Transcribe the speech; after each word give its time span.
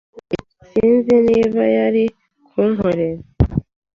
Sinzi 0.69 1.15
niba 1.27 1.61
yari 1.77 2.03
kunkorera. 2.49 3.23